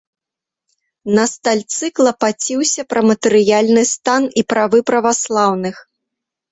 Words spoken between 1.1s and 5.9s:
На стальцы клапаціўся пра матэрыяльны стан і правы праваслаўных.